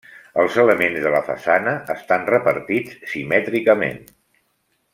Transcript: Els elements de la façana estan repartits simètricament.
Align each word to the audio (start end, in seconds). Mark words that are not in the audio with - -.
Els 0.43 0.55
elements 0.61 1.03
de 1.03 1.11
la 1.15 1.19
façana 1.27 1.75
estan 1.97 2.25
repartits 2.31 2.97
simètricament. 3.13 4.03